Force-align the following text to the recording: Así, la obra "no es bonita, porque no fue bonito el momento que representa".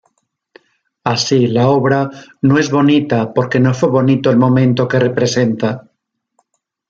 Así, 1.03 1.45
la 1.45 1.69
obra 1.69 2.09
"no 2.41 2.57
es 2.57 2.71
bonita, 2.71 3.31
porque 3.35 3.59
no 3.59 3.71
fue 3.75 3.89
bonito 3.89 4.31
el 4.31 4.37
momento 4.37 4.87
que 4.87 4.97
representa". 4.99 5.91